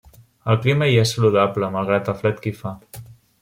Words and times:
El 0.53 0.57
clima 0.63 0.87
hi 0.93 0.97
és 1.03 1.11
saludable, 1.17 1.71
malgrat 1.77 2.11
el 2.15 2.19
fred 2.25 2.43
que 2.47 2.51
hi 2.53 2.59
fa. 2.67 2.77